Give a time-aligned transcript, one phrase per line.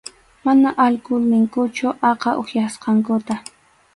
[0.45, 3.35] Mana alkul ninkuchu aqha upyasqankuta.